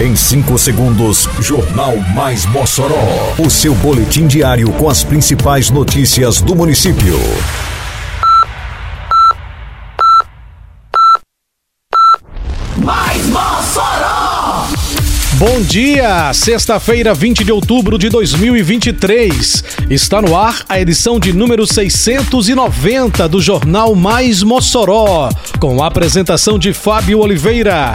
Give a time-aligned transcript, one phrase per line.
[0.00, 3.34] Em 5 segundos, Jornal Mais Mossoró.
[3.36, 7.18] O seu boletim diário com as principais notícias do município.
[12.76, 14.68] Mais Mossoró!
[15.32, 16.32] Bom dia!
[16.32, 19.64] Sexta-feira, 20 de outubro de 2023.
[19.90, 25.28] Está no ar a edição de número 690 do Jornal Mais Mossoró,
[25.58, 27.92] com a apresentação de Fábio Oliveira.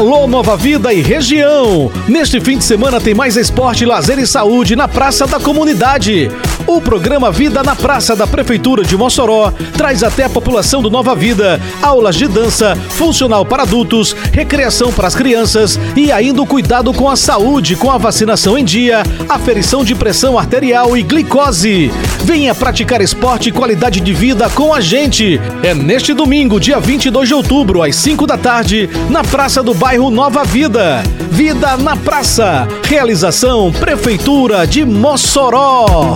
[0.00, 1.92] Alô Nova Vida e região!
[2.08, 6.30] Neste fim de semana tem mais esporte, lazer e saúde na Praça da Comunidade.
[6.66, 11.14] O programa Vida na Praça da Prefeitura de Mossoró traz até a população do Nova
[11.14, 16.94] Vida aulas de dança, funcional para adultos, recreação para as crianças e ainda o cuidado
[16.94, 21.90] com a saúde, com a vacinação em dia, aferição de pressão arterial e glicose.
[22.24, 25.38] Venha praticar esporte e qualidade de vida com a gente.
[25.62, 29.89] É neste domingo, dia 22 de outubro, às 5 da tarde, na Praça do Bairro
[29.98, 31.02] Nova Vida.
[31.32, 32.68] Vida na Praça.
[32.84, 36.14] Realização Prefeitura de Mossoró.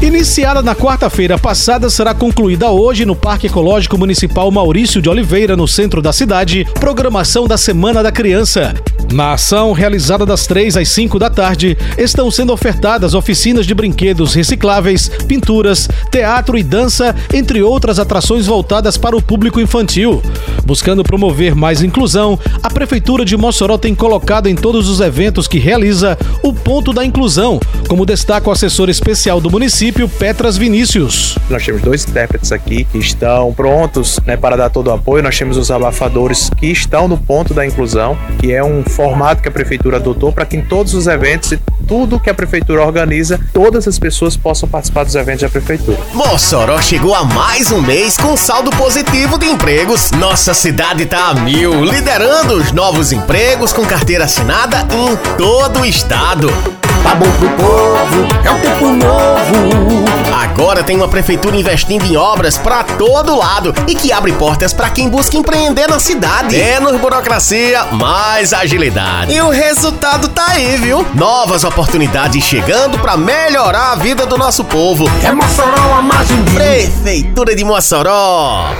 [0.00, 5.66] Iniciada na quarta-feira passada, será concluída hoje no Parque Ecológico Municipal Maurício de Oliveira, no
[5.66, 8.72] centro da cidade, programação da Semana da Criança.
[9.12, 14.34] Na ação, realizada das 3 às 5 da tarde, estão sendo ofertadas oficinas de brinquedos
[14.34, 20.22] recicláveis, pinturas, teatro e dança, entre outras atrações voltadas para o público infantil.
[20.66, 25.60] Buscando promover mais inclusão, a Prefeitura de Mossoró tem colocado em todos os eventos que
[25.60, 31.38] realiza o ponto da inclusão, como destaca o assessor especial do município, Petras Vinícius.
[31.48, 35.22] Nós temos dois intérpretes aqui que estão prontos né, para dar todo o apoio.
[35.22, 39.48] Nós temos os abafadores que estão no ponto da inclusão, que é um formato que
[39.48, 43.38] a prefeitura adotou para que em todos os eventos e tudo que a prefeitura organiza,
[43.52, 45.98] todas as pessoas possam participar dos eventos da prefeitura.
[46.12, 50.10] Mossoró chegou a mais um mês com saldo positivo de empregos.
[50.10, 55.84] Nossa cidade está a mil, liderando os novos empregos com carteira assinada em todo o
[55.84, 56.48] estado.
[57.02, 60.06] Tá bom pro povo, é um tempo novo.
[60.34, 64.88] Agora tem uma prefeitura investindo em obras para todo lado e que abre portas para
[64.88, 66.56] quem busca empreender na cidade.
[66.56, 69.34] Menos burocracia, mais agilidade.
[69.34, 71.06] E o resultado tá aí, viu?
[71.14, 75.04] Novas oportunidades chegando para melhorar a vida do nosso povo.
[75.22, 76.42] É Mossoró a margem.
[76.44, 78.70] Prefeitura de Mossoró.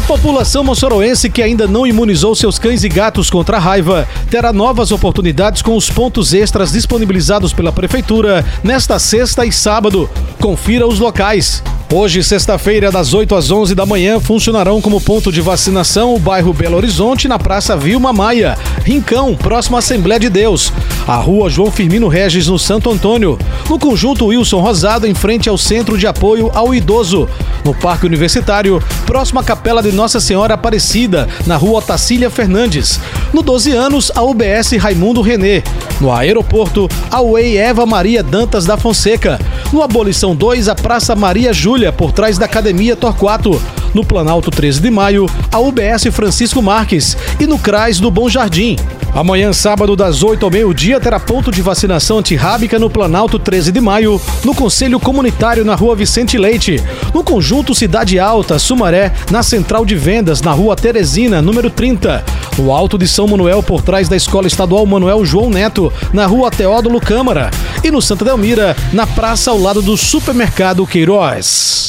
[0.00, 4.50] A população moçoroense que ainda não imunizou seus cães e gatos contra a raiva terá
[4.50, 10.08] novas oportunidades com os pontos extras disponibilizados pela Prefeitura nesta sexta e sábado.
[10.40, 11.62] Confira os locais.
[11.92, 16.52] Hoje, sexta-feira, das 8 às 11 da manhã, funcionarão como ponto de vacinação o bairro
[16.52, 20.72] Belo Horizonte, na Praça Vilma Maia, Rincão, próximo à Assembleia de Deus,
[21.04, 23.36] a Rua João Firmino Regis, no Santo Antônio,
[23.68, 27.28] no Conjunto Wilson Rosado, em frente ao Centro de Apoio ao Idoso,
[27.64, 33.00] no Parque Universitário, próximo à Capela de Nossa Senhora Aparecida, na Rua Otacília Fernandes,
[33.32, 35.64] no 12 anos, a UBS Raimundo Renê,
[36.00, 39.40] no Aeroporto, a UEI Eva Maria Dantas da Fonseca,
[39.72, 43.60] no Abolição 2, a Praça Maria Júlia, por trás da Academia Torquato.
[43.94, 47.16] No Planalto 13 de Maio, a UBS Francisco Marques.
[47.38, 48.76] E no CRAS do Bom Jardim.
[49.12, 53.80] Amanhã, sábado, das 8 ao meio-dia, terá ponto de vacinação antirrábica no Planalto 13 de
[53.80, 59.84] Maio, no Conselho Comunitário na Rua Vicente Leite, no Conjunto Cidade Alta, Sumaré, na Central
[59.84, 62.24] de Vendas, na Rua Teresina, número 30,
[62.56, 66.50] no Alto de São Manuel, por trás da Escola Estadual Manuel João Neto, na Rua
[66.50, 67.50] Teódulo Câmara,
[67.82, 71.88] e no Santa Delmira, na praça ao lado do Supermercado Queiroz.